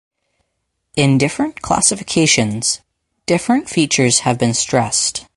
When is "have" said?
4.21-4.39